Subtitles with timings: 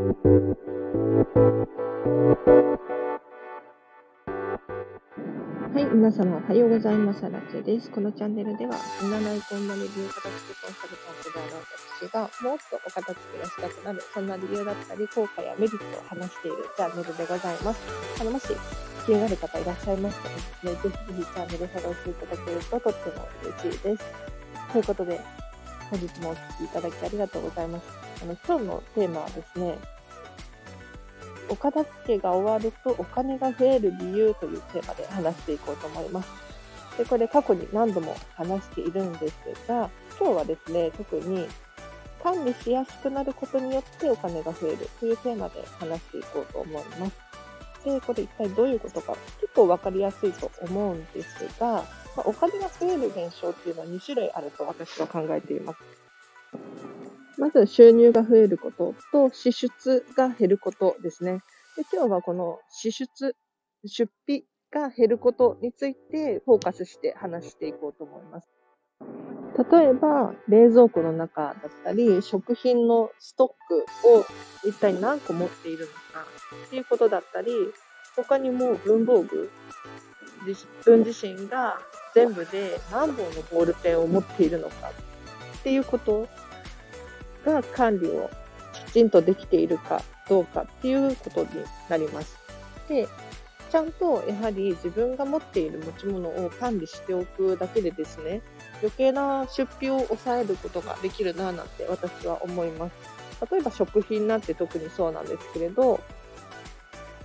[0.00, 0.06] は
[5.76, 7.20] い、皆様おはようございます。
[7.20, 7.90] ラチェです。
[7.90, 11.52] このチャンネルでは、占いコンマネ流片付けコンサルタントである
[12.00, 17.80] 私が、もっとお片付けがしたくなる、そんな理由だったり、効果やメリットを話しているチャンネルでございます。
[18.22, 18.48] あの、もし
[19.04, 24.04] 気になる方いらっしゃいましたらですね、ぜひぜひチャンネルフォローしていただけるととっても嬉しいです。
[24.72, 25.20] ということで、
[25.90, 28.09] 本日もお聴きいただきありがとうございます。
[28.22, 29.78] あの、今日のテーマはですね、
[31.48, 36.28] お片付けが終わるとお金が増える理由というテーマで話していこうと思います。
[36.96, 39.34] で、これ過去に何度も話しているんです
[39.66, 41.48] が、今日はですね、特に
[42.22, 47.30] 管理しやすくなることによってお金が増えるというテーマで話していこうと思います。
[47.84, 51.84] で、これ一体どういうことか結構わかりやすいと思うんですが、
[52.16, 56.09] まあ、お金が増える現象っていうのは2種類あると私は考えています。
[57.40, 61.40] まず収入が増えることと支出が減ることですね。
[61.74, 63.34] で今日はこの支出、
[63.86, 68.48] 出費が減ることについてフォーカスして話していこうと思います。
[69.72, 74.24] 例えば、冷蔵庫の中だったり、食品のストックを
[74.68, 76.26] 一体何個持っているのか
[76.66, 77.52] っていうことだったり、
[78.16, 79.50] 他にも文房具、
[80.46, 81.80] 自分自身が
[82.14, 84.90] 全部で何本のボールペンを持っているのか
[85.58, 86.28] っていうこと
[87.44, 88.30] が管理を
[88.88, 91.48] きちんとできているかどうかっていうことに
[91.88, 92.38] なります。
[92.88, 93.08] で、
[93.70, 98.42] ちゃんとやはり自分が持っている持ち物を管理しておくだけでですね、
[98.80, 102.92] 余計な出費を抑えることができるななんて私は思います。
[103.50, 106.00] 例えば食品なんて特にそうなんですけれど、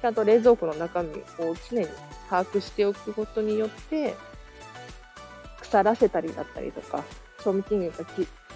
[0.00, 1.10] ちゃんと冷蔵庫の中身
[1.44, 1.88] を常に
[2.30, 4.14] 把握しておくことによって、
[5.60, 7.02] 腐らせたりだったりとか、
[7.42, 8.04] 賞味期限が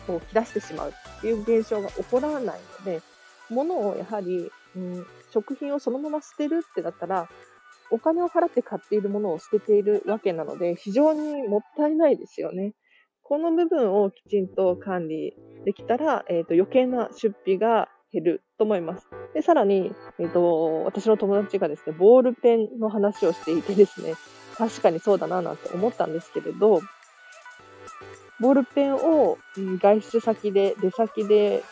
[0.08, 3.02] を切らしてしまうっていう現象が起こらないので、
[3.50, 7.28] 物をやはり、うん、食品をそのまま捨てるってなったら、
[7.90, 12.74] お金を払って買っているものを捨てているわけなので、非常にもったいないですよね。
[13.22, 15.34] この部分をきちんと管理
[15.64, 19.08] できたら、えっ、ー、と余計な出費が減ると思います。
[19.34, 24.14] で、さらに、えっ、ー、と、私の友達がですね、ボールペンの話をしていてですね、
[24.56, 26.80] 確かにそうだななんて思ったんですけれど、
[28.40, 29.38] ボールペンを
[29.80, 31.62] 外出先で、出先で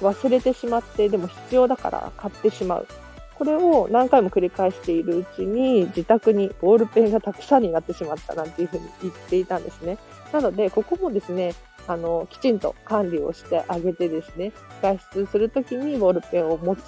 [0.00, 2.86] 忘れてしまって、でも必要だから買ってしまう。
[3.34, 9.98] これを何回も繰り返しているうちに自宅にボールペンがたくさんになってしまったなんていうふうに言っていたんですね。
[10.32, 11.54] なので、ここもですね、
[11.88, 16.82] あの、きちんと管理をしてあげてですね、外出するときにボールペンを持つっ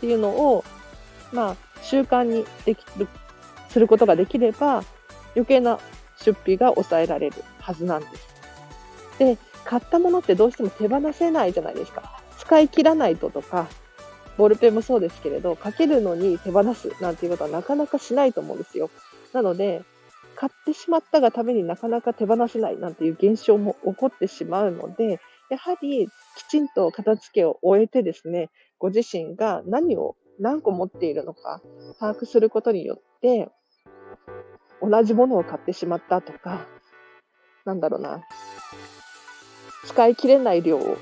[0.00, 0.64] ていうのを、
[1.32, 3.06] まあ、習慣にできる、
[3.68, 4.82] することができれば、
[5.34, 5.78] 余計な
[6.22, 8.28] 出費が抑えられるはずなんです。
[9.18, 12.20] で、買ったものってどうしても手放せないじゃないですか。
[12.38, 13.68] 使い切らないととか、
[14.36, 18.90] ボールペンもそうですけれど、かけるのに手放すなんていうことはなかなかしないと思うんですよ。
[19.32, 19.82] なので、
[20.34, 31.60] 買ってしまったがためになかなか手放せないなんていう現象も起こってしまうので、やはりきちんと片付けを終えてですね、ご自身が何を何個持っているのか
[32.00, 33.50] 把握することによって、
[34.82, 36.66] 同じものを買ってしまったとか、
[37.64, 38.22] なんだろうな、
[39.86, 40.98] 使い切れない量を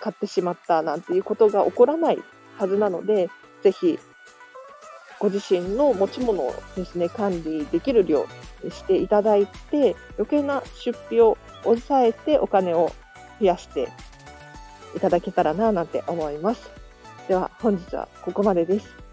[0.00, 2.18] 買ってしまったなんていうことが起こらない
[2.56, 3.28] はずなので、
[3.62, 3.98] ぜひ、
[5.20, 8.26] ご自身の持ち物をですね、管理できる量
[8.62, 12.92] にしていただいて、余計な出費を抑えてお金を
[13.40, 13.88] 増やして
[14.96, 16.70] いただけたらな、なんて思います。
[17.26, 19.07] では、本日はここまでです。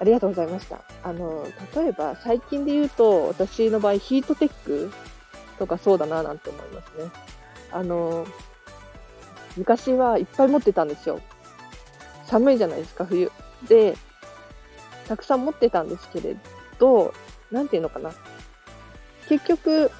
[0.00, 0.80] ありがとうございました。
[1.02, 4.90] あの、例えば最近で言うと、私の場合ヒートテック
[5.58, 7.10] とかそうだな、なんて思いますね。
[7.70, 8.26] あの、
[9.56, 11.20] 昔はいっぱい持ってたんですよ。
[12.26, 13.30] 寒いじゃないですか、冬。
[13.68, 13.96] で、
[15.08, 16.36] たくさん持ってたんですけれ
[16.78, 17.12] ど、
[17.50, 18.12] なんていうのかな。
[19.28, 19.90] 結局、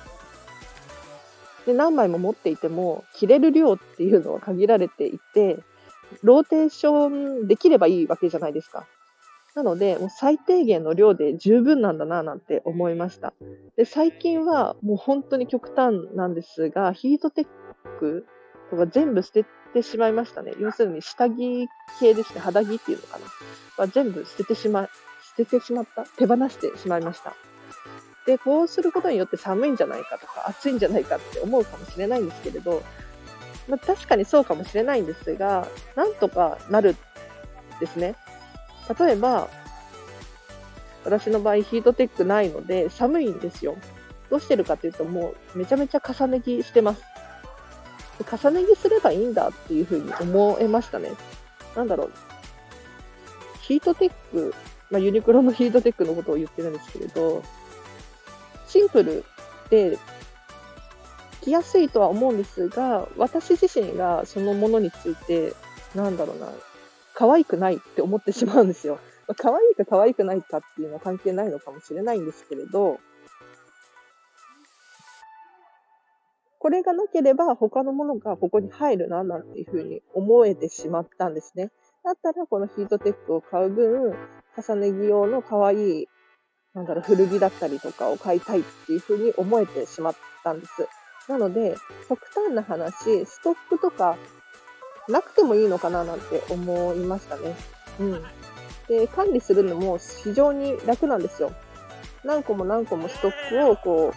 [1.67, 5.59] で何枚も持っていても、着れる量っていうのは限られていて、
[6.23, 8.87] ローテーションできればいいわけじゃないですか。
[9.55, 13.33] なので、もう最低限の量で十分なんだな、なんて思いました。
[13.77, 17.47] で、最近はもう本当に極端なんですが、ヒートテッ
[18.01, 18.27] ク
[18.71, 20.55] とか全部捨ててしまいましたね。
[20.59, 21.69] 要するに下着
[22.01, 22.41] 系ですね。
[22.41, 23.27] 肌着っていうのかな。
[23.77, 24.89] は全部捨ててしま、
[25.23, 26.05] 捨ててしまった。
[26.17, 27.35] 手放してしまいました。
[28.27, 32.83] で、こうすることによって寒いんじゃないかとか、暑いんじゃないかって思うかもしれないんですけれど、
[33.69, 36.97] まあ、確かにそうかもしれないんですが、なんとかなる
[37.81, 38.15] ですね。
[38.99, 39.49] 例えば、
[41.05, 43.77] 私の場合ヒートテックないので寒いんですよ。
[44.31, 47.03] どうしてるかというともうめちゃめちゃ重ね着してます。
[48.21, 51.11] 重ね着すればいいんだっていうふうに思えましたね。
[51.77, 52.13] なんだろう。
[53.61, 54.55] ヒートテック、
[54.91, 57.43] まあ、ユニクロのヒートテックのことを言ってるんですけれど、
[58.67, 59.25] シンプル
[59.71, 59.99] で
[61.41, 65.55] 着やすいとは思うんですが、私自身がそのものについて、
[65.95, 66.49] なんだろうな、
[67.15, 68.99] 可愛くないって思ってしまうんですよ。
[69.27, 72.99] ま、可愛いか可愛くないかっていうのは関係ないのかもしれないんですけれど、
[76.59, 81.71] これがなければ他のものがここに入るな、なんていうふうに思えてしまったんですね。
[82.03, 84.15] だったらこのヒートテックを買う分、
[84.57, 86.09] 重ね着用の可愛い、
[86.75, 90.89] なんだろう、古着だったりとかを買いたいっていうふうに思えてしまったんです。
[91.29, 91.77] なので、
[92.09, 94.17] 極端な話、ストックとか
[95.09, 97.55] なくてもいいのかななんて思いましたね。
[98.01, 98.23] うん。
[98.89, 101.53] で、管理するのも非常に楽なんですよ。
[102.25, 104.15] 何個も何個もストックをこ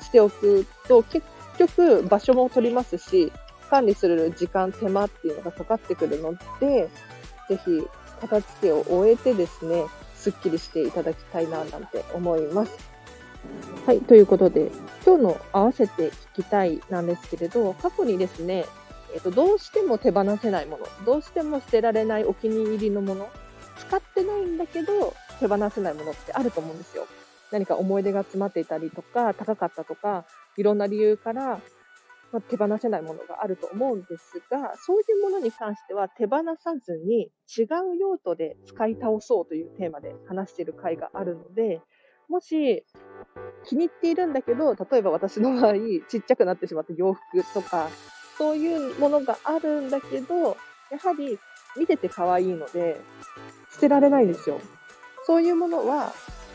[0.00, 1.26] うしておくと結
[1.58, 3.32] 局場所も取りますし、
[3.70, 6.88] 管理する時間、手間っていうのがかかってくるので、
[7.48, 7.86] ぜひ
[8.20, 9.84] 片付けを終えてですね、
[10.14, 12.72] すっきりしていただきたいななんて思います。
[13.86, 14.70] はい、ということで、
[15.04, 18.64] 今日の合わせて聞きたいなんですけれど、過去にですね、
[19.14, 23.30] えっと、どうしても手放せないもの、どうしても捨てられないお気に入りのもの、
[23.78, 27.06] 使ってないんだけど手放せないものってあると思うんですよ。
[27.52, 30.24] 何か思い出が詰まっていたりとか、高かったとか、
[30.56, 31.60] いろんな理由から、
[32.32, 37.62] ま手放せないものがあると思うんですが、そういうものに関しては手放さずに違
[37.92, 41.80] う用途で使い倒そうというテーマで話している回があるので、
[42.28, 42.84] もし
[43.66, 45.74] 気に入っているんだけど、例えば私の場合、
[46.08, 47.22] ちっちゃくなってしまった洋服
[47.54, 47.88] とか、
[48.36, 50.56] そういうものがあるんだけど、
[50.90, 51.38] やはり
[51.76, 53.00] 見てて可愛いので、
[53.72, 54.60] 捨てられないんですよ。
[55.26, 56.12] そういうものは、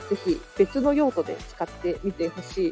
[0.10, 2.70] ぜひ別の用途で使ってみてほし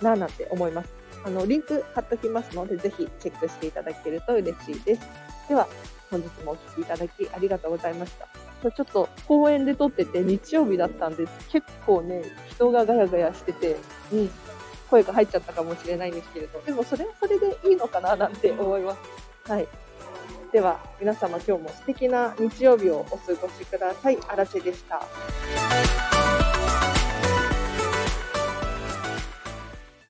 [0.00, 0.92] いななんて思います。
[1.24, 5.02] あの、リンク貼っときますので、ぜひチェックしていただけると嬉しいです。
[5.48, 5.68] では、
[6.10, 8.28] 本日もお聴きいただきありがとうございました。
[8.70, 11.32] ちょっと公園で撮ってて日曜日だったんです。
[11.50, 13.76] 結構ね、人がガヤガヤしてて、
[14.12, 14.30] うん、
[14.90, 18.96] 声が入っちゃったかもしれないんですけれど、でもそれはそれでいいのかななんて思いま
[19.44, 19.50] す。
[19.50, 19.68] はい。
[20.52, 24.18] では、皆様今日も素敵な日曜日をお過ごしください。
[24.28, 26.05] あらせでした。